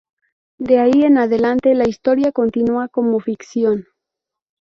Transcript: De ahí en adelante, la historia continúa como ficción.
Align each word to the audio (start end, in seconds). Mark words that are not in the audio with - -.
De 0.57 0.79
ahí 0.79 1.03
en 1.03 1.19
adelante, 1.19 1.75
la 1.75 1.87
historia 1.87 2.31
continúa 2.31 2.87
como 2.87 3.19
ficción. 3.19 3.85